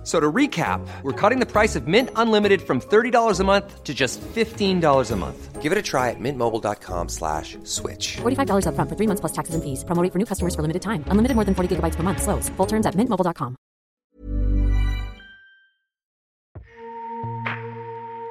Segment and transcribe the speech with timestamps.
[0.00, 3.84] F- So to recap, we're cutting the price of Mint Unlimited from $30 a month
[3.84, 5.60] to just $15 a month.
[5.60, 8.16] Give it a try at mintmobile.com slash switch.
[8.22, 9.84] $45 upfront for three months plus taxes and fees.
[9.84, 11.04] Promo rate for new customers for limited time.
[11.08, 12.22] Unlimited more than 40 gigabytes per month.
[12.22, 12.48] Slows.
[12.56, 13.56] Full terms at mintmobile.com.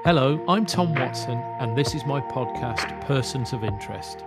[0.05, 4.23] Hello, I'm Tom Watson, and this is my podcast, Persons of Interest.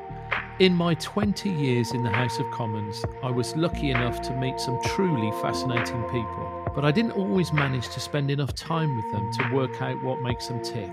[0.61, 4.61] In my 20 years in the House of Commons, I was lucky enough to meet
[4.61, 9.31] some truly fascinating people, but I didn't always manage to spend enough time with them
[9.33, 10.91] to work out what makes them tick.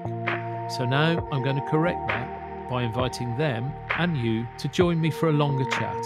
[0.69, 5.09] So now I'm going to correct that by inviting them and you to join me
[5.09, 6.05] for a longer chat.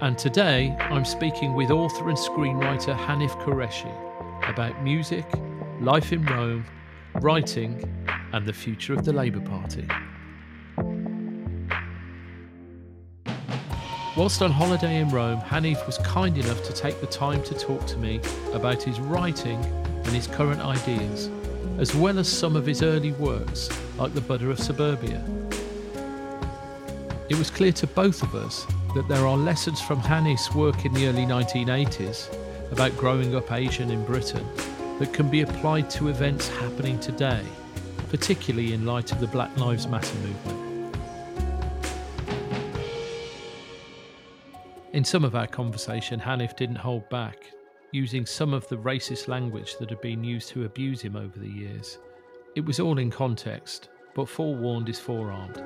[0.00, 3.92] And today I'm speaking with author and screenwriter Hanif Kureishi
[4.50, 5.26] about music,
[5.80, 6.66] life in Rome,
[7.14, 7.82] writing,
[8.32, 9.88] and the future of the Labour Party.
[14.16, 17.84] Whilst on holiday in Rome, Hanif was kind enough to take the time to talk
[17.86, 18.18] to me
[18.54, 21.28] about his writing and his current ideas,
[21.78, 25.22] as well as some of his early works, like The Buddha of Suburbia.
[27.28, 30.94] It was clear to both of us that there are lessons from Hanif's work in
[30.94, 32.34] the early 1980s
[32.72, 34.46] about growing up Asian in Britain
[34.98, 37.42] that can be applied to events happening today,
[38.08, 40.55] particularly in light of the Black Lives Matter movement.
[44.96, 47.52] In some of our conversation, Hanif didn't hold back,
[47.92, 51.50] using some of the racist language that had been used to abuse him over the
[51.50, 51.98] years.
[52.54, 55.62] It was all in context, but forewarned is forearmed.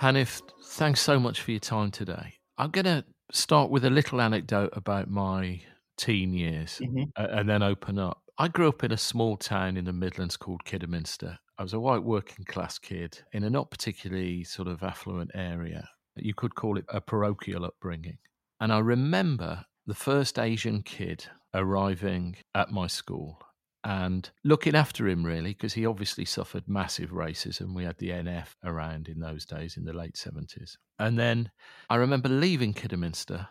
[0.00, 2.34] Hanif, thanks so much for your time today.
[2.58, 5.62] I'm going to start with a little anecdote about my
[5.96, 7.10] teen years mm-hmm.
[7.16, 8.22] a- and then open up.
[8.38, 11.40] I grew up in a small town in the Midlands called Kidderminster.
[11.58, 15.88] I was a white working class kid in a not particularly sort of affluent area.
[16.14, 18.18] You could call it a parochial upbringing.
[18.60, 23.40] And I remember the first Asian kid arriving at my school
[23.82, 28.48] and looking after him really because he obviously suffered massive racism we had the nf
[28.64, 31.48] around in those days in the late 70s and then
[31.88, 33.46] i remember leaving kidderminster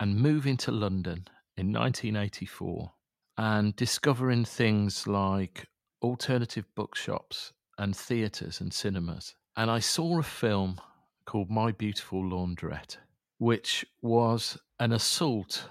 [0.00, 2.92] and moving to london in 1984
[3.38, 5.68] and discovering things like
[6.02, 10.80] alternative bookshops and theatres and cinemas and i saw a film
[11.24, 12.96] called my beautiful laundrette
[13.42, 15.68] which was an assault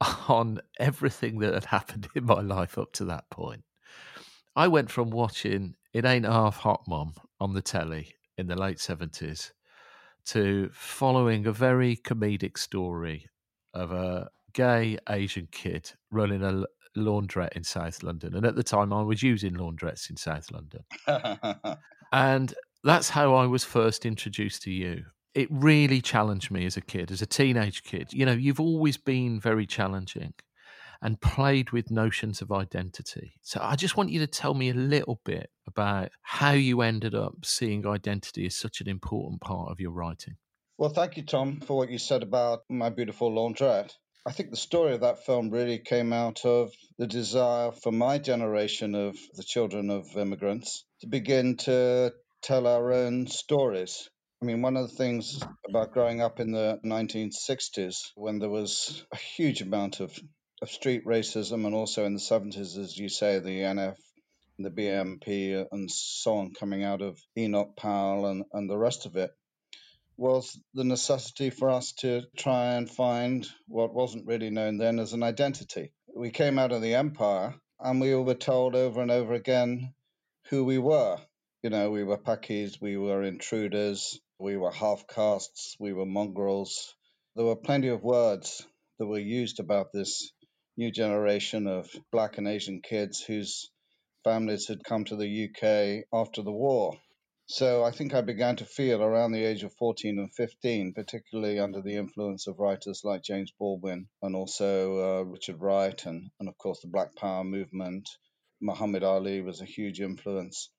[0.28, 3.62] on everything that had happened in my life up to that point.
[4.56, 8.78] I went from watching It Ain't Half Hot Mum on the telly in the late
[8.78, 9.50] 70s
[10.26, 13.26] to following a very comedic story
[13.74, 16.64] of a gay Asian kid running a
[16.96, 18.34] laundrette in South London.
[18.34, 20.84] And at the time, I was using laundrettes in South London.
[22.12, 25.04] And that's how I was first introduced to you.
[25.34, 28.12] It really challenged me as a kid, as a teenage kid.
[28.12, 30.34] You know, you've always been very challenging
[31.02, 33.34] and played with notions of identity.
[33.42, 37.14] So I just want you to tell me a little bit about how you ended
[37.14, 40.36] up seeing identity as such an important part of your writing.
[40.76, 43.92] Well, thank you, Tom, for what you said about My Beautiful Laundrette.
[44.26, 48.18] I think the story of that film really came out of the desire for my
[48.18, 54.10] generation of the children of immigrants to begin to tell our own stories.
[54.42, 59.02] I mean, one of the things about growing up in the 1960s, when there was
[59.10, 60.18] a huge amount of,
[60.60, 63.96] of street racism, and also in the 70s, as you say, the NF,
[64.58, 69.16] the BNP, and so on, coming out of Enoch Powell and, and the rest of
[69.16, 69.30] it,
[70.20, 75.14] was the necessity for us to try and find what wasn't really known then as
[75.14, 75.92] an identity.
[76.14, 79.94] We came out of the empire and we were told over and over again
[80.50, 81.16] who we were.
[81.62, 86.94] You know, we were Pakis, we were intruders, we were half castes, we were mongrels.
[87.34, 88.66] There were plenty of words
[88.98, 90.32] that were used about this
[90.76, 93.70] new generation of black and Asian kids whose
[94.22, 96.98] families had come to the UK after the war.
[97.52, 101.58] So I think I began to feel around the age of 14 and 15, particularly
[101.58, 106.48] under the influence of writers like James Baldwin and also uh, Richard Wright and, and,
[106.48, 108.08] of course, the Black Power movement.
[108.60, 110.70] Muhammad Ali was a huge influence.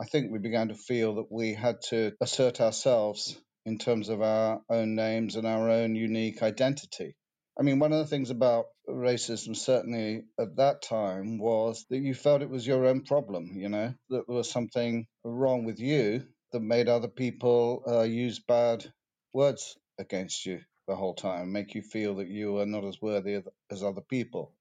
[0.00, 4.20] I think we began to feel that we had to assert ourselves in terms of
[4.20, 7.14] our own names and our own unique identity.
[7.58, 12.14] I mean, one of the things about racism, certainly at that time, was that you
[12.14, 16.24] felt it was your own problem, you know, that there was something wrong with you
[16.52, 18.86] that made other people uh, use bad
[19.32, 23.42] words against you the whole time, make you feel that you are not as worthy
[23.70, 24.54] as other people.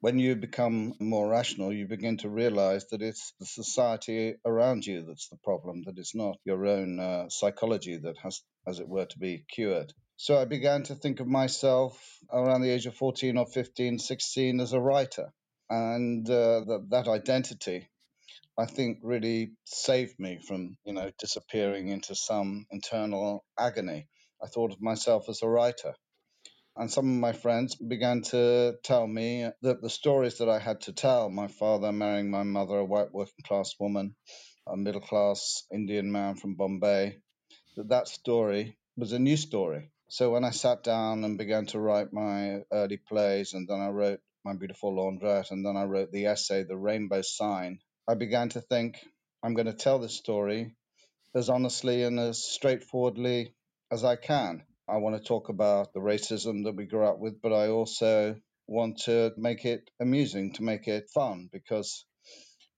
[0.00, 5.04] When you become more rational, you begin to realize that it's the society around you
[5.06, 9.06] that's the problem, that it's not your own uh, psychology that has, as it were,
[9.06, 9.94] to be cured.
[10.18, 14.60] So I began to think of myself around the age of 14 or 15, 16
[14.60, 15.32] as a writer.
[15.68, 17.88] And uh, that, that identity
[18.58, 24.08] I think really saved me from, you know, disappearing into some internal agony.
[24.42, 25.94] I thought of myself as a writer.
[26.74, 30.80] And some of my friends began to tell me that the stories that I had
[30.82, 34.14] to tell my father marrying my mother, a white working class woman,
[34.66, 37.18] a middle class Indian man from Bombay
[37.76, 39.90] that that story was a new story.
[40.08, 43.88] So when I sat down and began to write my early plays, and then I
[43.88, 48.48] wrote My Beautiful Laundrette, and then I wrote the essay, The Rainbow Sign, I began
[48.50, 49.04] to think,
[49.42, 50.76] I'm going to tell this story
[51.34, 53.52] as honestly and as straightforwardly
[53.90, 54.62] as I can.
[54.88, 58.36] I want to talk about the racism that we grew up with, but I also
[58.68, 62.06] want to make it amusing, to make it fun, because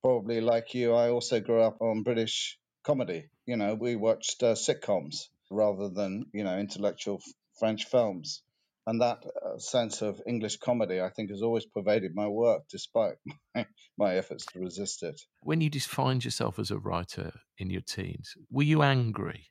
[0.03, 3.29] probably like you, I also grew up on British comedy.
[3.45, 7.21] You know, we watched uh, sitcoms rather than, you know, intellectual
[7.59, 8.43] French films
[8.89, 13.17] and that uh, sense of English comedy, I think, has always pervaded my work, despite
[13.55, 13.67] my,
[13.99, 15.21] my, efforts to resist it.
[15.43, 19.51] When you defined yourself as a writer in your teens, were you angry,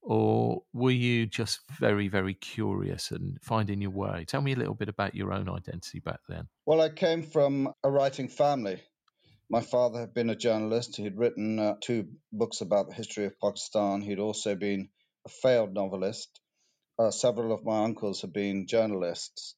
[0.00, 4.24] or were you just very, very curious and finding your way?
[4.26, 6.48] Tell me a little bit about your own identity back then.
[6.64, 8.80] Well, I came from a writing family.
[9.50, 10.96] My father had been a journalist.
[10.96, 14.00] He'd written uh, two books about the history of Pakistan.
[14.00, 14.88] He'd also been
[15.26, 16.40] a failed novelist
[16.98, 19.56] uh, several of my uncles have been journalists.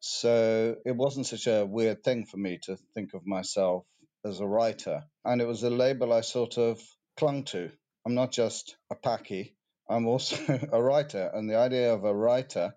[0.00, 3.84] So it wasn't such a weird thing for me to think of myself
[4.24, 5.02] as a writer.
[5.24, 6.80] And it was a label I sort of
[7.16, 7.70] clung to.
[8.06, 9.56] I'm not just a packy,
[9.90, 10.36] I'm also
[10.72, 11.30] a writer.
[11.32, 12.74] And the idea of a writer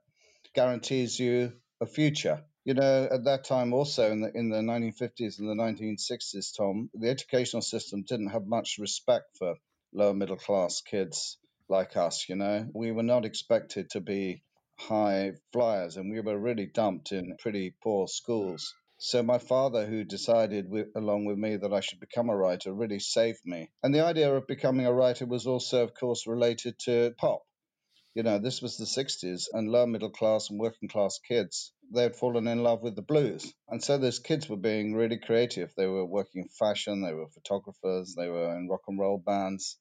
[0.55, 2.43] guarantees you a future.
[2.65, 6.89] You know, at that time, also in the in the 1950s and the 1960s, Tom,
[6.93, 9.55] the educational system didn't have much respect for
[9.93, 11.37] lower middle class kids
[11.69, 12.67] like us, you know.
[12.73, 14.43] We were not expected to be
[14.77, 18.73] high flyers and we were really dumped in pretty poor schools.
[18.97, 22.73] So my father, who decided with, along with me that I should become a writer,
[22.73, 23.69] really saved me.
[23.81, 27.43] And the idea of becoming a writer was also, of course, related to pop.
[28.15, 32.03] You know, this was the 60s, and lower middle class and working class kids, they
[32.03, 33.53] had fallen in love with the blues.
[33.69, 35.73] And so those kids were being really creative.
[35.77, 39.77] They were working in fashion, they were photographers, they were in rock and roll bands.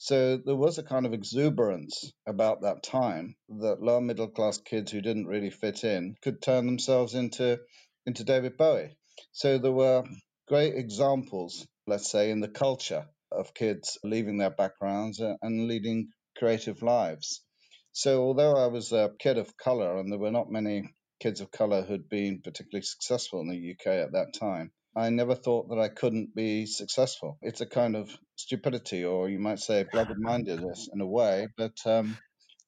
[0.00, 4.92] So there was a kind of exuberance about that time that lower middle class kids
[4.92, 7.58] who didn't really fit in could turn themselves into
[8.06, 8.96] into David Bowie.
[9.32, 10.04] So there were
[10.46, 16.80] great examples, let's say, in the culture of kids leaving their backgrounds and leading creative
[16.80, 17.42] lives.
[17.90, 21.50] So although I was a kid of color and there were not many kids of
[21.50, 25.80] color who'd been particularly successful in the UK at that time, I never thought that
[25.80, 27.36] I couldn't be successful.
[27.42, 31.76] It's a kind of stupidity, or you might say blooded mindedness in a way, but
[31.86, 32.16] um,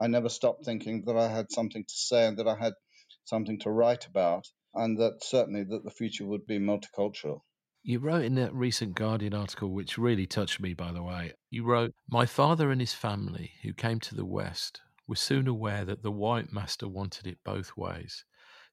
[0.00, 2.74] I never stopped thinking that I had something to say and that I had
[3.24, 7.40] something to write about, and that certainly that the future would be multicultural.
[7.82, 11.32] You wrote in that recent Guardian article, which really touched me, by the way.
[11.50, 15.84] You wrote, My father and his family, who came to the West, were soon aware
[15.86, 18.24] that the white master wanted it both ways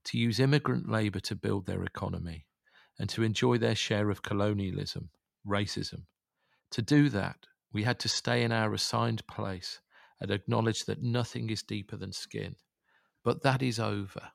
[0.03, 2.45] to use immigrant labour to build their economy
[2.99, 5.09] and to enjoy their share of colonialism,
[5.45, 6.03] racism.
[6.71, 9.79] To do that, we had to stay in our assigned place
[10.19, 12.55] and acknowledge that nothing is deeper than skin.
[13.23, 14.31] But that is over.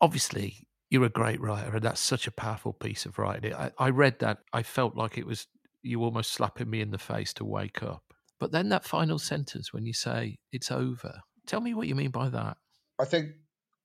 [0.00, 3.54] Obviously, you're a great writer, and that's such a powerful piece of writing.
[3.54, 5.46] I, I read that, I felt like it was
[5.82, 8.02] you almost slapping me in the face to wake up.
[8.40, 12.10] But then that final sentence when you say it's over, tell me what you mean
[12.10, 12.56] by that.
[12.98, 13.30] I think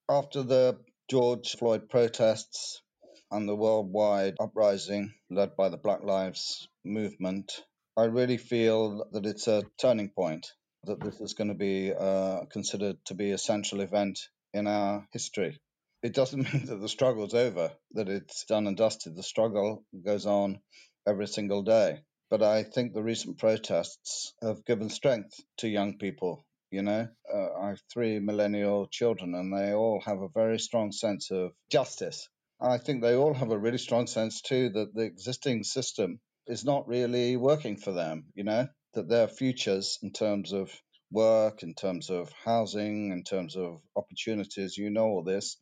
[0.09, 2.81] after the George Floyd protests,
[3.31, 7.51] and the worldwide uprising led by the Black Lives Movement,
[7.99, 10.47] I really feel that it's a turning point,
[10.85, 14.19] that this is going to be uh, considered to be a central event
[14.53, 15.59] in our history.
[16.01, 19.17] It doesn't mean that the struggle's over, that it's done and dusted.
[19.17, 20.61] The struggle goes on
[21.05, 21.99] every single day.
[22.29, 26.45] But I think the recent protests have given strength to young people.
[26.71, 30.93] You know, uh, I have three millennial children, and they all have a very strong
[30.93, 32.29] sense of justice
[32.61, 36.65] I think they all have a really strong sense too that the existing system is
[36.65, 40.71] not really working for them, you know, that their futures in terms of
[41.11, 45.57] work, in terms of housing, in terms of opportunities, you know, all this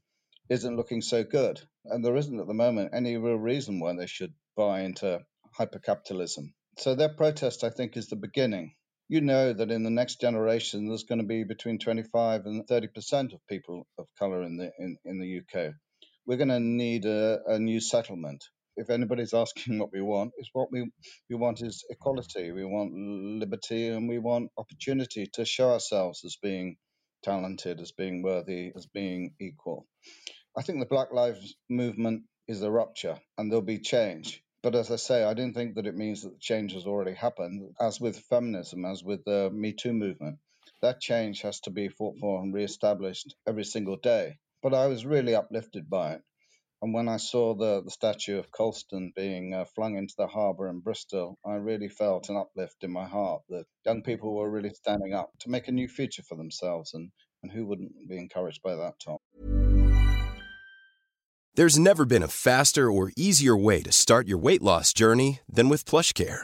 [0.49, 1.61] isn't looking so good.
[1.85, 5.21] And there isn't at the moment any real reason why they should buy into
[5.59, 6.53] hypercapitalism.
[6.79, 8.73] So their protest, I think, is the beginning.
[9.09, 12.87] you know that in the next generation there's going to be between 25 and 30
[12.87, 15.73] percent of people of color in the in, in the UK.
[16.27, 18.45] We're going to need a, a new settlement.
[18.77, 20.89] If anybody's asking what we want, is what we
[21.29, 22.51] we want is equality.
[22.51, 26.77] We want liberty, and we want opportunity to show ourselves as being
[27.23, 29.87] talented, as being worthy, as being equal.
[30.57, 34.91] I think the Black Lives Movement is a rupture, and there'll be change but as
[34.91, 37.73] I say, I don't think that it means that the change has already happened.
[37.79, 40.39] As with feminism, as with the Me Too movement,
[40.81, 44.39] that change has to be fought for and re-established every single day.
[44.63, 46.21] But I was really uplifted by it.
[46.81, 50.69] And when I saw the, the statue of Colston being uh, flung into the harbour
[50.69, 54.69] in Bristol, I really felt an uplift in my heart that young people were really
[54.69, 56.93] standing up to make a new future for themselves.
[56.93, 59.17] And, and who wouldn't be encouraged by that, Tom?
[61.55, 65.69] There's never been a faster or easier way to start your weight loss journey than
[65.69, 66.43] with PlushCare.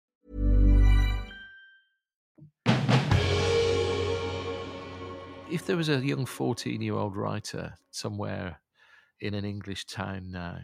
[5.51, 8.61] If there was a young 14-year-old writer somewhere
[9.19, 10.59] in an English town now,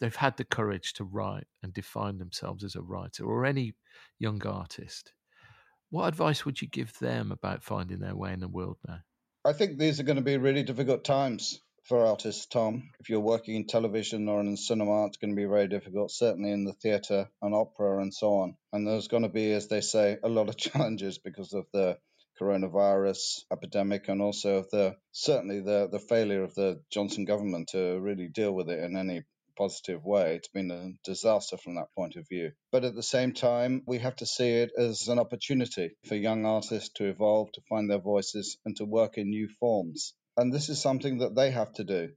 [0.00, 3.74] they've had the courage to write and define themselves as a writer, or any
[4.18, 5.12] young artist,
[5.90, 8.98] what advice would you give them about finding their way in the world now?
[9.44, 12.90] I think these are going to be really difficult times for artists, Tom.
[12.98, 16.50] If you're working in television or in cinema, it's going to be very difficult, certainly
[16.50, 18.56] in the theatre and opera and so on.
[18.72, 21.96] And there's going to be, as they say, a lot of challenges because of the
[22.40, 28.28] coronavirus epidemic and also the certainly the the failure of the Johnson government to really
[28.28, 29.22] deal with it in any
[29.56, 30.36] positive way.
[30.36, 32.52] It's been a disaster from that point of view.
[32.70, 36.46] But at the same time, we have to see it as an opportunity for young
[36.46, 40.14] artists to evolve, to find their voices, and to work in new forms.
[40.36, 42.10] And this is something that they have to do.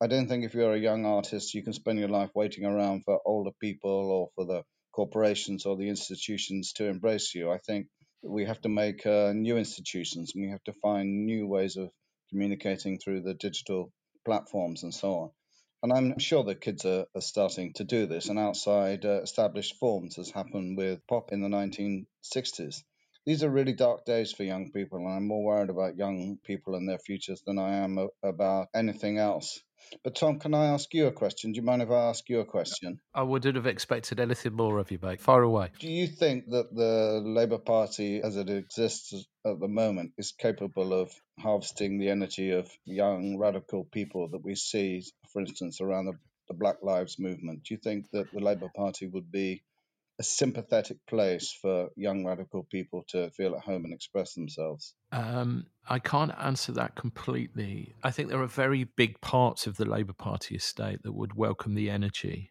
[0.00, 3.02] I don't think if you're a young artist, you can spend your life waiting around
[3.04, 7.50] for older people or for the corporations or the institutions to embrace you.
[7.50, 7.86] I think
[8.22, 11.90] we have to make uh, new institutions and we have to find new ways of
[12.30, 13.92] communicating through the digital
[14.24, 15.30] platforms and so on.
[15.82, 19.78] And I'm sure that kids are, are starting to do this, and outside uh, established
[19.80, 22.84] forms, has happened with pop in the 1960s.
[23.26, 26.76] These are really dark days for young people, and I'm more worried about young people
[26.76, 29.60] and their futures than I am about anything else.
[30.04, 31.52] But Tom, can I ask you a question?
[31.52, 33.00] Do you mind if I ask you a question?
[33.14, 35.20] I wouldn't have expected anything more of you, mate.
[35.20, 35.70] Far away.
[35.78, 39.12] Do you think that the Labour Party, as it exists
[39.44, 44.54] at the moment, is capable of harvesting the energy of young radical people that we
[44.54, 46.14] see, for instance, around the,
[46.48, 47.64] the Black Lives Movement?
[47.64, 49.62] Do you think that the Labour Party would be
[50.18, 54.94] a sympathetic place for young radical people to feel at home and express themselves?
[55.10, 57.94] Um, I can't answer that completely.
[58.02, 61.74] I think there are very big parts of the Labour Party estate that would welcome
[61.74, 62.50] the energy.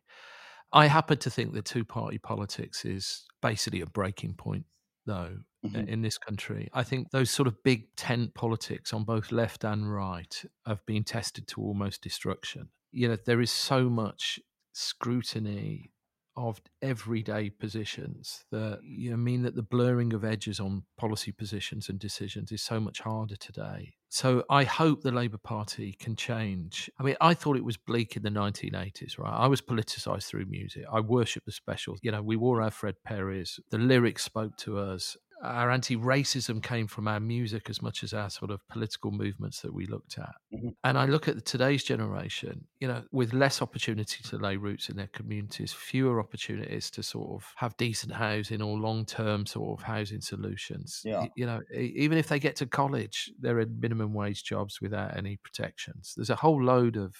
[0.74, 4.65] I happen to think that two party politics is basically a breaking point,
[5.06, 5.88] though, mm-hmm.
[5.88, 6.70] in this country.
[6.74, 11.03] I think those sort of big tent politics on both left and right have been
[11.03, 12.70] tested to almost destruction.
[12.91, 14.39] You know, there is so much
[14.74, 15.91] scrutiny
[16.35, 18.83] of everyday positions that mm.
[18.83, 22.79] you know, mean that the blurring of edges on policy positions and decisions is so
[22.79, 23.93] much harder today.
[24.09, 26.89] So I hope the Labour Party can change.
[27.00, 29.31] I mean, I thought it was bleak in the 1980s, right?
[29.31, 30.83] I was politicised through music.
[30.91, 32.00] I worship the specials.
[32.01, 33.57] You know, we wore our Fred Perrys.
[33.69, 38.29] The lyrics spoke to us our anti-racism came from our music as much as our
[38.29, 40.33] sort of political movements that we looked at.
[40.53, 40.69] Mm-hmm.
[40.83, 44.98] And I look at today's generation, you know, with less opportunity to lay roots in
[44.98, 50.21] their communities, fewer opportunities to sort of have decent housing or long-term sort of housing
[50.21, 51.01] solutions.
[51.03, 51.25] Yeah.
[51.36, 55.38] You know, even if they get to college, they're in minimum wage jobs without any
[55.38, 56.13] protections.
[56.15, 57.15] There's a whole load of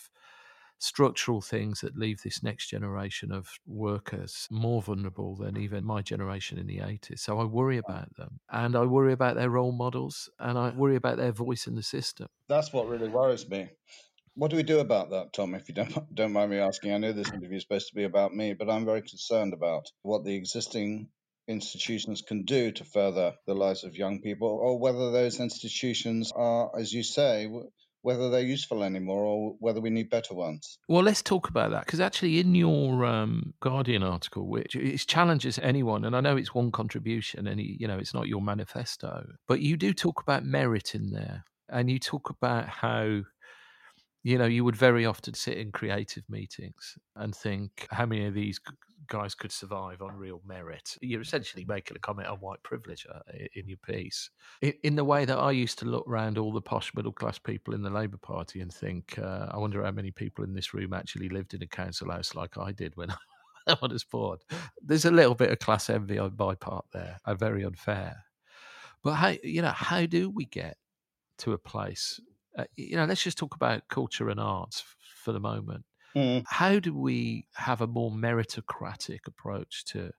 [0.82, 6.58] structural things that leave this next generation of workers more vulnerable than even my generation
[6.58, 7.20] in the 80s.
[7.20, 10.96] So I worry about them and I worry about their role models and I worry
[10.96, 12.28] about their voice in the system.
[12.50, 13.70] That's what really worries me.
[14.34, 15.54] What do we do about that, Tom?
[15.54, 18.04] If you don't don't mind me asking, I know this interview is supposed to be
[18.04, 21.10] about me, but I'm very concerned about what the existing
[21.48, 26.72] institutions can do to further the lives of young people, or whether those institutions are,
[26.80, 27.48] as you say,
[28.02, 30.80] whether they're useful anymore or whether we need better ones.
[30.88, 35.60] Well, let's talk about that because actually, in your um, Guardian article, which it challenges
[35.60, 39.62] anyone, and I know it's one contribution, and you know it's not your manifesto, but
[39.62, 43.22] you do talk about merit in there, and you talk about how
[44.24, 48.34] you know, you would very often sit in creative meetings and think how many of
[48.34, 48.60] these
[49.08, 50.98] guys could survive on real merit.
[51.02, 53.20] You're essentially making a comment on white privilege uh,
[53.56, 54.30] in your piece.
[54.84, 57.74] In the way that I used to look around all the posh middle class people
[57.74, 60.94] in the Labour Party and think, uh, I wonder how many people in this room
[60.94, 63.10] actually lived in a council house like I did when
[63.68, 64.38] I was born.
[64.82, 68.18] There's a little bit of class envy on my part there, and very unfair.
[69.04, 70.78] But how, you know, how do we get
[71.40, 72.20] to a place
[72.58, 75.86] uh, you know, let's just talk about culture and arts f- for the moment.
[76.16, 76.44] Mm.
[76.48, 80.12] How do we have a more meritocratic approach to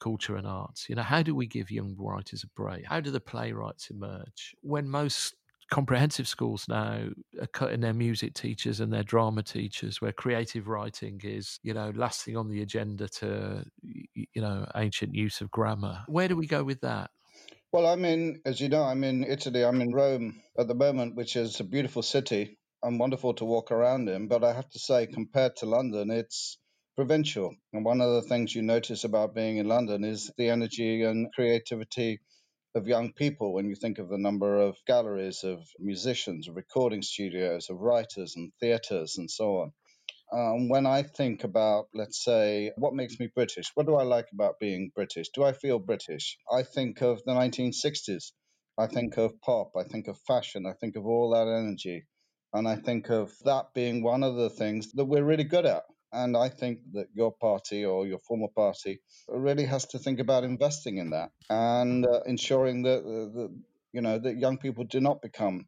[0.00, 0.88] culture and arts?
[0.88, 2.86] You know, how do we give young writers a break?
[2.86, 5.34] How do the playwrights emerge when most
[5.70, 7.08] comprehensive schools now
[7.40, 11.92] are cutting their music teachers and their drama teachers where creative writing is you know
[11.94, 16.46] last thing on the agenda to you know ancient use of grammar where do we
[16.46, 17.10] go with that
[17.72, 19.64] well, I'm in, as you know, I'm in Italy.
[19.64, 23.72] I'm in Rome at the moment, which is a beautiful city and wonderful to walk
[23.72, 24.28] around in.
[24.28, 26.58] But I have to say, compared to London, it's
[26.96, 27.54] provincial.
[27.72, 31.32] And one of the things you notice about being in London is the energy and
[31.34, 32.20] creativity
[32.74, 37.02] of young people when you think of the number of galleries, of musicians, of recording
[37.02, 39.72] studios, of writers and theatres and so on.
[40.32, 44.26] Um, when I think about, let's say, what makes me British, what do I like
[44.32, 45.28] about being British?
[45.34, 46.38] Do I feel British?
[46.50, 48.32] I think of the 1960s.
[48.78, 49.72] I think of pop.
[49.76, 50.66] I think of fashion.
[50.66, 52.06] I think of all that energy.
[52.52, 55.82] And I think of that being one of the things that we're really good at.
[56.12, 60.42] And I think that your party or your former party really has to think about
[60.42, 63.50] investing in that and uh, ensuring that, uh, that
[63.92, 65.66] you know that young people do not become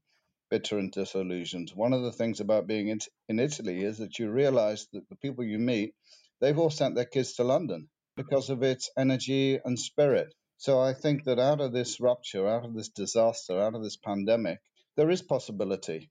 [0.52, 1.70] bitter and disillusioned.
[1.74, 5.16] One of the things about being in, in Italy is that you realize that the
[5.16, 5.94] people you meet,
[6.42, 7.88] they've all sent their kids to London
[8.18, 10.34] because of its energy and spirit.
[10.58, 13.96] So I think that out of this rupture, out of this disaster, out of this
[13.96, 14.58] pandemic,
[14.94, 16.10] there is possibility.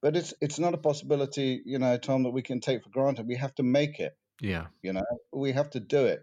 [0.00, 3.26] But it's it's not a possibility, you know, Tom, that we can take for granted.
[3.26, 4.16] We have to make it.
[4.40, 4.66] Yeah.
[4.82, 6.20] You know, we have to do it.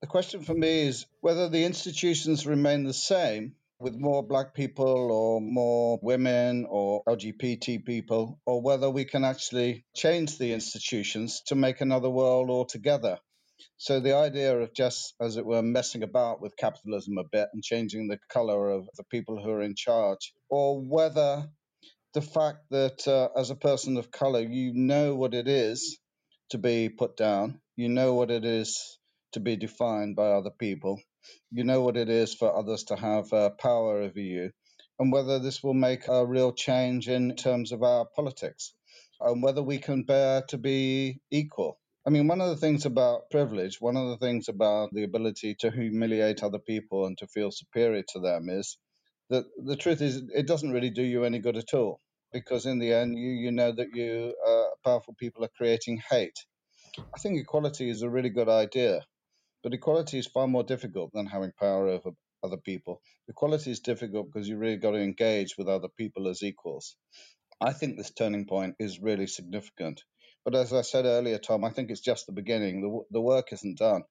[0.00, 5.10] The question for me is whether the institutions remain the same with more black people
[5.10, 11.54] or more women or LGBT people, or whether we can actually change the institutions to
[11.54, 13.18] make another world altogether.
[13.78, 17.62] So the idea of just, as it were, messing about with capitalism a bit and
[17.62, 21.48] changing the color of the people who are in charge, or whether
[22.14, 25.98] the fact that uh, as a person of color, you know what it is
[26.50, 28.98] to be put down, you know what it is
[29.32, 31.00] to be defined by other people,
[31.50, 34.50] you know what it is for others to have uh, power over you,
[34.98, 38.74] and whether this will make a real change in terms of our politics,
[39.20, 41.78] and whether we can bear to be equal.
[42.06, 45.56] I mean, one of the things about privilege, one of the things about the ability
[45.60, 48.78] to humiliate other people and to feel superior to them is
[49.30, 52.00] that the truth is it doesn't really do you any good at all
[52.32, 56.38] because in the end you you know that you uh, powerful people are creating hate.
[57.14, 59.00] I think equality is a really good idea.
[59.62, 62.10] But equality is far more difficult than having power over
[62.42, 63.00] other people.
[63.28, 66.96] Equality is difficult because you really got to engage with other people as equals.
[67.60, 70.02] I think this turning point is really significant.
[70.44, 72.80] But as I said earlier, Tom, I think it's just the beginning.
[72.80, 74.04] The, the work isn't done.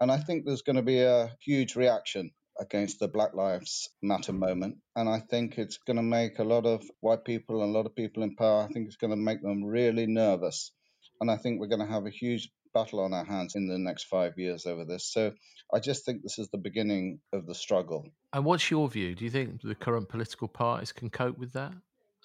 [0.00, 4.32] And I think there's going to be a huge reaction against the Black Lives Matter
[4.32, 4.78] moment.
[4.96, 7.86] And I think it's going to make a lot of white people and a lot
[7.86, 10.72] of people in power, I think it's going to make them really nervous.
[11.20, 13.78] And I think we're going to have a huge battle on our hands in the
[13.78, 15.10] next five years over this.
[15.10, 15.32] So
[15.72, 18.10] I just think this is the beginning of the struggle.
[18.32, 19.14] And what's your view?
[19.14, 21.72] Do you think the current political parties can cope with that?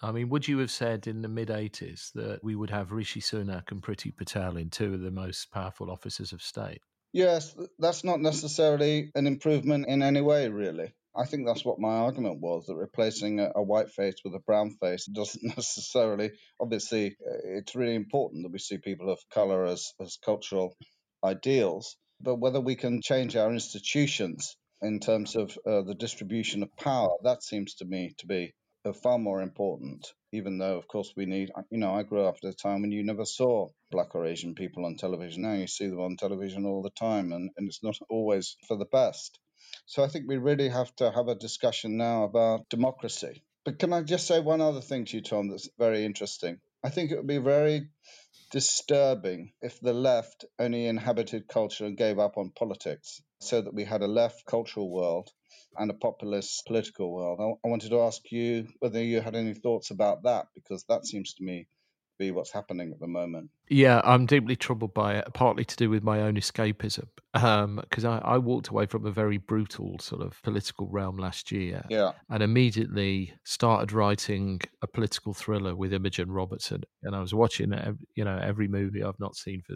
[0.02, 3.22] I mean, would you have said in the mid 80s that we would have Rishi
[3.22, 6.82] Sunak and Priti Patel in two of the most powerful offices of state?
[7.12, 10.94] Yes, that's not necessarily an improvement in any way, really.
[11.16, 14.40] I think that's what my argument was that replacing a, a, white face with a
[14.40, 19.66] brown face doesn't necessarily, obviously, uh, it's really important that we see people of color
[19.66, 20.76] as, as cultural
[21.24, 21.98] ideals.
[22.22, 27.16] But whether we can change our institutions in terms of uh, the distribution of power,
[27.24, 28.54] that seems to me to be
[28.86, 32.38] are far more important, even though, of course, we need, you know, I grew up
[32.42, 35.42] at a time when you never saw black or Asian people on television.
[35.42, 38.78] Now you see them on television all the time, and, and it's not always for
[38.78, 39.38] the best.
[39.86, 43.44] So I think we really have to have a discussion now about democracy.
[43.66, 46.60] But can I just say one other thing to you, Tom, that's very interesting?
[46.84, 47.90] I think it would be very
[48.52, 53.84] disturbing if the left only inhabited culture and gave up on politics, so that we
[53.84, 55.30] had a left cultural world
[55.78, 57.40] and a populist political world.
[57.40, 61.34] I, wanted to ask you whether you had any thoughts about that, because that seems
[61.36, 61.68] to me
[62.20, 63.50] be what's happening at the moment.
[63.70, 67.08] Yeah, I'm deeply troubled by it, partly to do with my own escapism.
[67.34, 71.52] Because um, I, I, walked away from a very brutal sort of political realm last
[71.52, 76.84] year, yeah, and immediately started writing a political thriller with Imogen Robertson.
[77.04, 77.74] And I was watching,
[78.16, 79.76] you know, every movie I've not seen for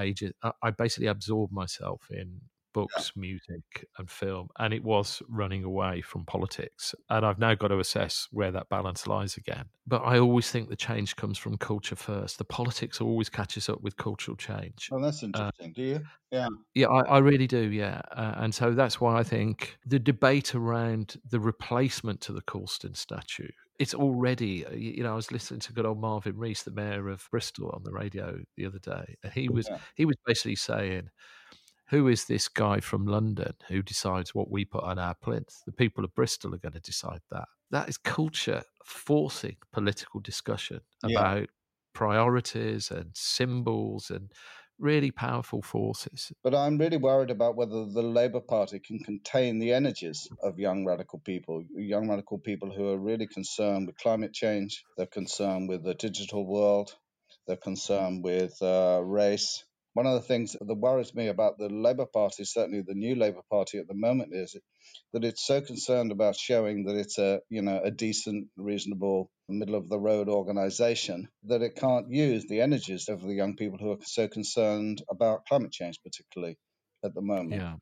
[0.00, 0.32] ages.
[0.42, 2.40] I, I basically absorbed myself in
[2.72, 3.20] books, yeah.
[3.20, 6.94] music, and film, and it was running away from politics.
[7.08, 9.66] And I've now got to assess where that balance lies again.
[9.86, 12.38] But I always think the change comes from culture first.
[12.38, 14.88] The politics always catches up with cultural change.
[14.92, 15.70] Oh, that's uh, interesting.
[15.70, 16.00] Uh, Do you?
[16.30, 16.48] Yeah.
[16.74, 17.70] Yeah, I, I really do.
[17.70, 18.02] Yeah.
[18.12, 22.94] Uh, and so that's why I think the debate around the replacement to the Colston
[22.94, 23.48] statue
[23.80, 27.08] it's already uh, you know i was listening to good old marvin rees the mayor
[27.08, 29.78] of bristol on the radio the other day and he was yeah.
[29.96, 31.08] he was basically saying
[31.90, 35.62] who is this guy from London who decides what we put on our plinth?
[35.66, 37.48] The people of Bristol are going to decide that.
[37.72, 41.18] That is culture forcing political discussion yeah.
[41.18, 41.48] about
[41.92, 44.30] priorities and symbols and
[44.78, 46.32] really powerful forces.
[46.44, 50.86] But I'm really worried about whether the Labour Party can contain the energies of young
[50.86, 55.84] radical people, young radical people who are really concerned with climate change, they're concerned with
[55.84, 56.94] the digital world,
[57.46, 62.06] they're concerned with uh, race, one of the things that worries me about the Labour
[62.06, 64.56] Party, certainly the new Labour Party at the moment, is
[65.12, 69.74] that it's so concerned about showing that it's a you know a decent, reasonable, middle
[69.74, 73.92] of the road organisation that it can't use the energies of the young people who
[73.92, 76.56] are so concerned about climate change, particularly
[77.04, 77.60] at the moment.
[77.60, 77.76] Yeah.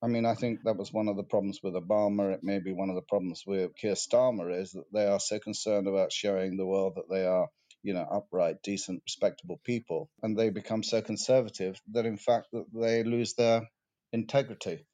[0.00, 2.32] I mean, I think that was one of the problems with Obama.
[2.32, 5.40] It may be one of the problems with Keir Starmer is that they are so
[5.40, 7.48] concerned about showing the world that they are
[7.82, 12.66] you know, upright, decent, respectable people, and they become so conservative that in fact that
[12.74, 13.68] they lose their
[14.12, 14.84] integrity.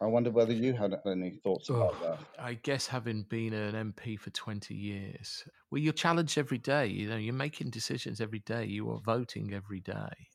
[0.00, 2.42] I wonder whether you had any thoughts about oh, that.
[2.42, 6.86] I guess having been an MP for 20 years, well, you're challenged every day.
[6.86, 8.64] You know, you're making decisions every day.
[8.64, 10.28] You are voting every day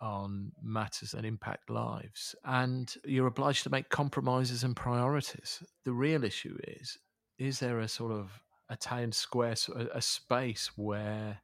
[0.00, 2.34] on matters that impact lives.
[2.44, 5.62] And you're obliged to make compromises and priorities.
[5.84, 6.96] The real issue is
[7.38, 8.30] is there a sort of
[8.70, 9.54] a town square,
[9.92, 11.40] a space where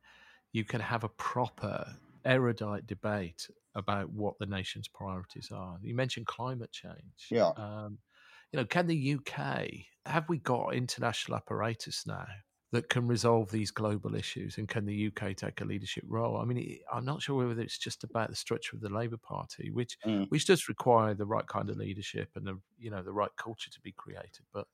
[0.53, 1.87] you can have a proper
[2.25, 5.77] erudite debate about what the nation's priorities are.
[5.83, 7.27] You mentioned climate change.
[7.31, 7.51] Yeah.
[7.57, 7.99] Um,
[8.53, 9.69] you know, can the UK
[10.07, 12.27] have we got international apparatus now
[12.73, 16.37] that can resolve these global issues, and can the UK take a leadership role?
[16.37, 19.71] I mean, I'm not sure whether it's just about the structure of the Labour Party,
[19.71, 20.29] which mm.
[20.31, 23.71] which does require the right kind of leadership and the you know the right culture
[23.71, 24.67] to be created, but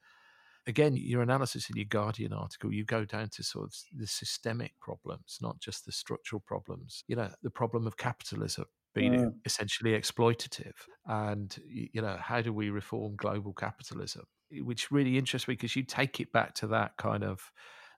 [0.67, 4.73] again, your analysis in your Guardian article, you go down to sort of the systemic
[4.81, 7.05] problems, not just the structural problems.
[7.09, 9.33] You know, the problem of capitalism being mm.
[9.45, 10.75] essentially exploitative,
[11.07, 14.25] and you know, how do we reform global capitalism?
[14.51, 17.41] Which really interests me because you take it back to that kind of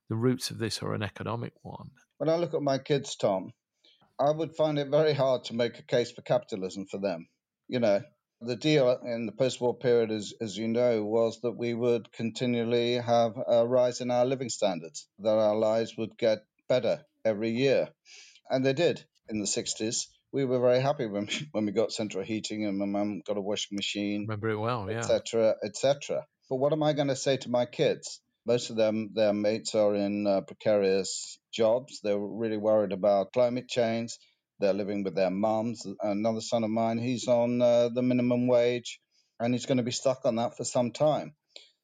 [0.09, 1.91] the roots of this are an economic one.
[2.19, 3.53] When I look at my kids, Tom,
[4.21, 7.27] I would find it very hard to make a case for capitalism for them.
[7.69, 8.03] You know,
[8.47, 12.95] the deal in the post-war period, as, as you know, was that we would continually
[12.95, 17.89] have a rise in our living standards, that our lives would get better every year.
[18.51, 20.07] And they did in the 60s.
[20.33, 23.41] We were very happy when, when we got central heating and my mum got a
[23.41, 24.23] washing machine.
[24.23, 24.99] Remember it well, yeah.
[24.99, 26.27] Etc., etc.
[26.49, 28.21] But what am I going to say to my kids?
[28.47, 32.01] Most of them, their mates are in uh, precarious jobs.
[32.03, 34.19] They're really worried about climate change
[34.59, 35.87] they're living with their mums.
[36.01, 39.01] Another son of mine, he's on uh, the minimum wage
[39.41, 41.35] and he's going to be stuck on that for some time.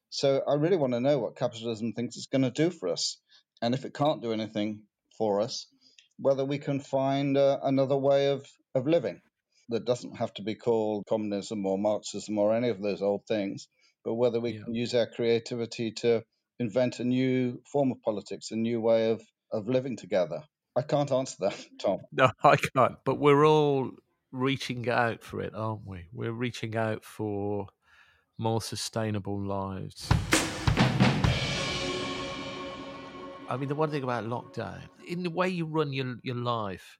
[0.09, 3.17] So I really want to know what capitalism thinks it's going to do for us.
[3.61, 4.83] And if it can't do anything
[5.17, 5.67] for us,
[6.17, 9.21] whether we can find uh, another way of, of living
[9.69, 13.67] that doesn't have to be called communism or Marxism or any of those old things,
[14.03, 14.63] but whether we yeah.
[14.63, 16.23] can use our creativity to
[16.59, 20.43] invent a new form of politics, a new way of, of living together.
[20.75, 21.99] I can't answer that, Tom.
[22.11, 22.97] No, I can't.
[23.03, 23.91] But we're all
[24.31, 26.05] reaching out for it, aren't we?
[26.13, 27.67] We're reaching out for
[28.37, 30.09] more sustainable lives.
[33.49, 36.97] I mean, the one thing about lockdown, in the way you run your, your life,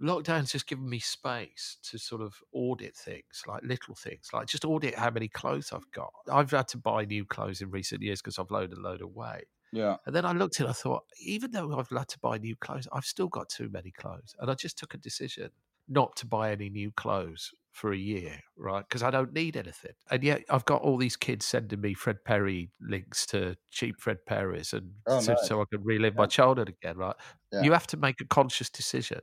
[0.00, 4.64] lockdown's just given me space to sort of audit things, like little things, like just
[4.64, 6.12] audit how many clothes I've got.
[6.32, 9.10] I've had to buy new clothes in recent years because I've loaded a load of
[9.14, 9.44] weight.
[9.72, 9.98] Yeah.
[10.06, 12.56] And then I looked at it, I thought, even though I've had to buy new
[12.56, 14.34] clothes, I've still got too many clothes.
[14.38, 15.50] And I just took a decision
[15.88, 18.84] not to buy any new clothes for a year, right?
[18.86, 19.92] Because I don't need anything.
[20.10, 24.24] And yet I've got all these kids sending me Fred Perry links to cheap Fred
[24.26, 25.48] Perry's and Oh, so, nice.
[25.48, 26.24] so I can relive Yeah.
[26.24, 27.16] my childhood again, right?
[27.52, 27.64] Yeah.
[27.64, 29.20] You have to make a conscious decision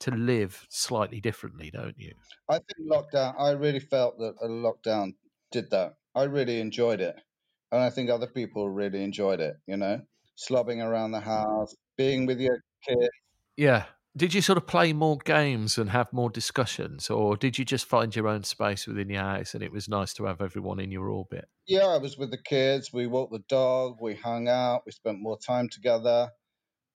[0.00, 2.14] to live slightly differently, don't you?
[2.48, 5.14] I think lockdown, I really felt that a lockdown
[5.52, 5.96] did that.
[6.14, 7.22] I really enjoyed it.
[7.72, 10.00] And I think other people really enjoyed it, you know,
[10.36, 13.08] slobbing around the house, being with your kids.
[13.56, 13.84] Yeah.
[14.16, 17.84] Did you sort of play more games and have more discussions, or did you just
[17.84, 20.90] find your own space within your house and it was nice to have everyone in
[20.90, 21.48] your orbit?
[21.66, 22.94] Yeah, I was with the kids.
[22.94, 23.98] We walked the dog.
[24.00, 24.84] We hung out.
[24.86, 26.30] We spent more time together.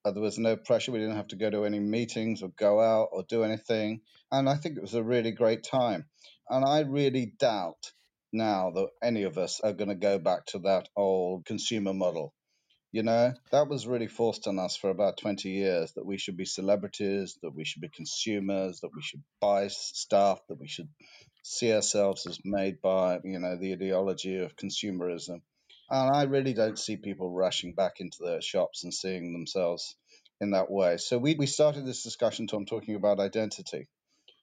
[0.03, 0.91] Uh, there was no pressure.
[0.91, 4.01] We didn't have to go to any meetings or go out or do anything.
[4.31, 6.05] And I think it was a really great time.
[6.49, 7.91] And I really doubt
[8.33, 12.33] now that any of us are going to go back to that old consumer model.
[12.91, 16.35] You know, that was really forced on us for about 20 years that we should
[16.35, 20.89] be celebrities, that we should be consumers, that we should buy stuff, that we should
[21.43, 25.41] see ourselves as made by, you know, the ideology of consumerism.
[25.89, 29.95] And I really don't see people rushing back into their shops and seeing themselves
[30.41, 30.97] in that way.
[30.97, 33.87] So we, we started this discussion, Tom, talking about identity.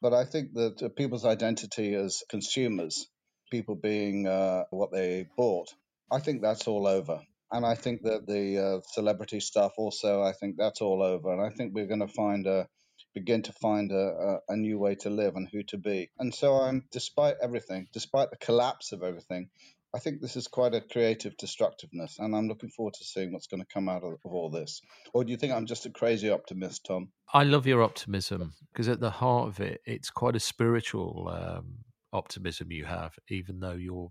[0.01, 3.07] But I think that uh, people's identity as consumers,
[3.51, 5.73] people being uh, what they bought,
[6.11, 7.21] I think that's all over.
[7.51, 11.33] And I think that the uh, celebrity stuff also, I think that's all over.
[11.33, 12.69] And I think we're going to find a,
[13.15, 16.11] begin to find a, a, a new way to live and who to be.
[16.19, 19.49] And so I'm, despite everything, despite the collapse of everything,
[19.95, 23.47] I think this is quite a creative destructiveness, and I'm looking forward to seeing what's
[23.47, 24.83] going to come out of, of all this.
[25.15, 27.09] Or do you think I'm just a crazy optimist, Tom?
[27.33, 31.79] I love your optimism because at the heart of it, it's quite a spiritual um,
[32.13, 34.11] optimism you have, even though your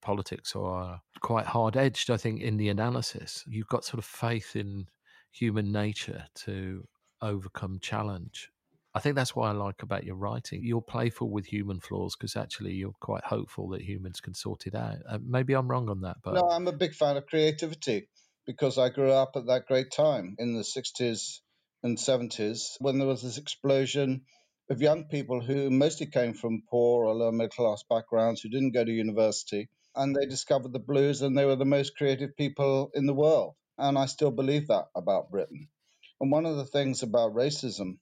[0.00, 3.44] politics are quite hard edged, I think, in the analysis.
[3.46, 4.86] You've got sort of faith in
[5.32, 6.86] human nature to
[7.20, 8.50] overcome challenge.
[8.96, 10.60] I think that's what I like about your writing.
[10.62, 14.74] You're playful with human flaws because actually you're quite hopeful that humans can sort it
[14.74, 14.98] out.
[15.08, 18.08] Uh, maybe I'm wrong on that, but No, I'm a big fan of creativity
[18.46, 21.40] because I grew up at that great time in the 60s
[21.82, 24.22] and 70s when there was this explosion
[24.70, 28.72] of young people who mostly came from poor or lower middle class backgrounds who didn't
[28.72, 32.90] go to university and they discovered the blues and they were the most creative people
[32.94, 33.54] in the world.
[33.78, 35.68] And I still believe that about Britain.
[36.20, 37.98] And one of the things about racism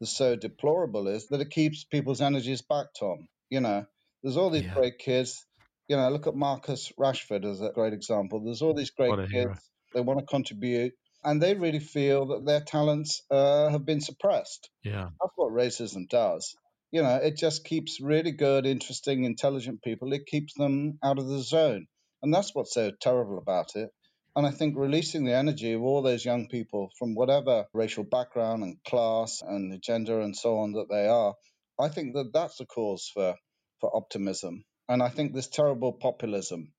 [0.00, 3.28] that's so deplorable is that it keeps people's energies back, Tom.
[3.50, 3.86] You know,
[4.22, 4.74] there's all these Yeah.
[4.74, 5.46] great kids.
[5.88, 8.40] You know, look at Marcus Rashford as a great example.
[8.44, 9.32] There's all these great kids.
[9.32, 9.54] hero.
[9.94, 14.70] They want to contribute, and they really feel that their talents uh, have been suppressed.
[14.82, 15.08] yeah.
[15.20, 16.54] That's what racism does.
[16.90, 20.12] You know, it just keeps really good, interesting, intelligent people.
[20.12, 21.86] It keeps them out of the zone.
[22.22, 23.90] And that's what's so terrible about it.
[24.36, 28.62] And I think releasing the energy of all those young people from whatever racial background
[28.62, 31.34] and class and gender and so on that they are,
[31.78, 33.34] I think that that's a cause for,
[33.80, 34.64] for optimism.
[34.88, 36.72] And I think this terrible populism,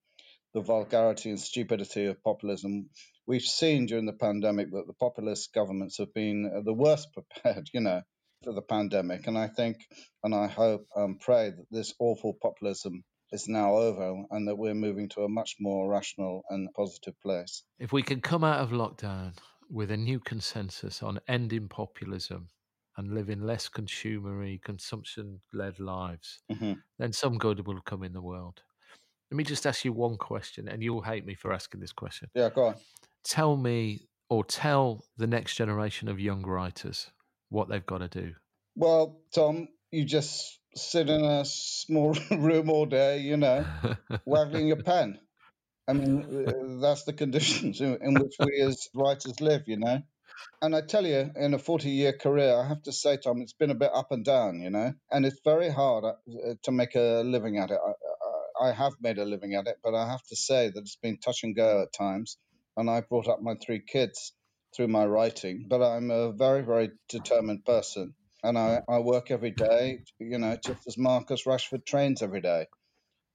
[0.53, 2.89] the vulgarity and stupidity of populism,
[3.25, 7.69] we've seen during the pandemic that the populist governments have been uh, the worst prepared,
[7.73, 8.01] you know,
[8.43, 9.27] for the pandemic.
[9.27, 9.77] And I think,
[10.23, 14.73] and I hope and pray that this awful populism is now over and that we're
[14.73, 17.63] moving to a much more rational and positive place.
[17.79, 19.33] If we can come out of lockdown
[19.69, 22.49] with a new consensus on ending populism
[22.97, 28.21] and living less consumery, consumption led lives, hmm then some good will come in the
[28.21, 28.61] world.
[29.31, 32.29] Let me just ask you one question, and you'll hate me for asking this question.
[32.35, 32.75] Yeah, go on.
[33.23, 37.09] Tell me or tell the next generation of young writers
[37.47, 38.33] what they've got to do.
[38.75, 43.65] Well, Tom, you just sit in a small room all day, you know,
[44.25, 45.17] waggling your pen.
[45.87, 50.01] I mean, uh, that's the conditions in, in which we as writers live, you know.
[50.61, 53.53] And I tell you, in a 40 year career, I have to say, Tom, it's
[53.53, 56.13] been a bit up and down, you know, and it's very hard uh,
[56.63, 57.79] to make a living at it.
[58.61, 61.17] I, have made a living at it, but I have to say that it's been
[61.17, 62.37] touch and go at times.
[62.77, 64.33] And I brought up my three kids
[64.75, 68.13] through my writing, but I'm a very, very determined person.
[68.43, 72.65] And I, I work every day, you know, just as Marcus Rashford trains every day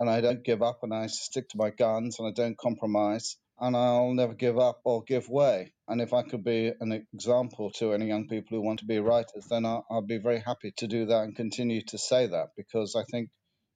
[0.01, 3.37] and I don't give up and I stick to my guns and I don't compromise
[3.59, 5.73] and I'll never give up or give way.
[5.89, 8.99] And if I could be an example to any young people who want to be
[8.99, 12.49] writers, then I'll, I'll be very happy to do that and continue to say that
[12.57, 13.31] because I think,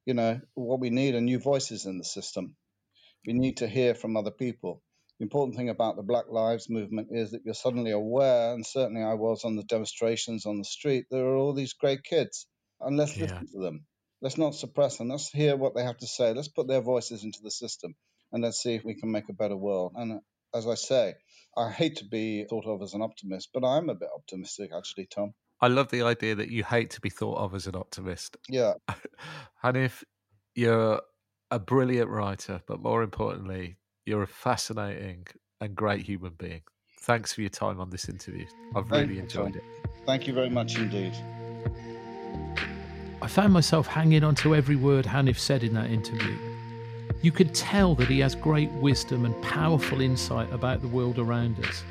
[0.07, 2.57] you know, what we need are new voices in the system.
[3.27, 4.83] We need to hear from other people.
[5.19, 9.03] The important thing about the Black Lives Movement is that you're suddenly aware, and certainly
[9.03, 12.47] I was on the demonstrations on the street, there are all these great kids,
[12.81, 13.25] and let's Yeah.
[13.25, 13.87] listen to them.
[14.23, 15.09] Let's not suppress them.
[15.09, 16.33] Let's hear what they have to say.
[16.33, 17.95] Let's put their voices into the system,
[18.33, 19.93] and let's see if we can make a better world.
[19.97, 20.19] And uh,
[20.55, 21.15] as I say,
[21.57, 25.07] I hate to be thought of as an optimist, but I'm a bit optimistic actually,
[25.07, 25.35] Tom.
[25.61, 28.37] I love the idea that you hate to be thought of as an optimist.
[28.49, 28.75] Yeah.
[29.63, 30.03] and if
[30.55, 31.01] you're
[31.51, 35.27] a brilliant writer, but more importantly, you're a fascinating
[35.61, 36.63] and great human being.
[37.01, 38.47] Thanks for your time on this interview.
[38.75, 39.63] I've Thank really you, enjoyed Tom.
[39.85, 39.91] it.
[40.07, 41.15] Thank you very much indeed.
[43.23, 46.39] I found myself hanging on to every word Hanif said in that interview.
[47.23, 51.63] You could tell that he has great wisdom and powerful insight about the world around
[51.67, 51.85] us.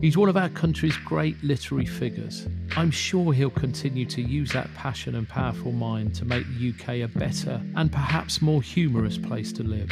[0.00, 2.48] He's one of our country's great literary figures.
[2.76, 7.08] I'm sure he'll continue to use that passion and powerful mind to make the UK
[7.08, 9.90] a better and perhaps more humorous place to live.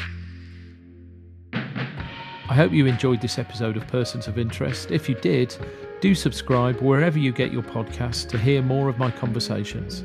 [1.52, 4.90] I hope you enjoyed this episode of Persons of Interest.
[4.90, 5.56] If you did,
[6.00, 10.02] do subscribe wherever you get your podcasts to hear more of my conversations.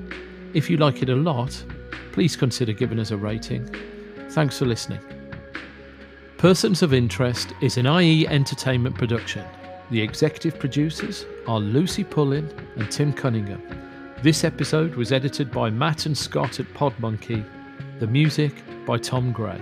[0.53, 1.63] If you like it a lot,
[2.11, 3.67] please consider giving us a rating.
[4.29, 4.99] Thanks for listening.
[6.37, 9.43] Persons of Interest is an IE entertainment production.
[9.91, 13.61] The executive producers are Lucy Pullin and Tim Cunningham.
[14.23, 17.45] This episode was edited by Matt and Scott at Podmonkey.
[17.99, 19.61] The music by Tom Gray.